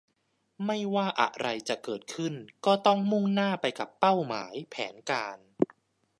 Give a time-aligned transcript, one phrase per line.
[0.65, 2.33] ไม่ว่าอะไรจะเกิดขึ้น
[2.65, 5.37] ก็ต้องมุ่งหน้าไปกับเป้าหมายแผนการ